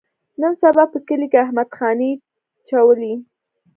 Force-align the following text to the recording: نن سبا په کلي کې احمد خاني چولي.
نن 0.41 0.53
سبا 0.61 0.83
په 0.93 0.97
کلي 1.07 1.27
کې 1.31 1.37
احمد 1.45 1.69
خاني 1.77 2.11
چولي. 2.69 3.13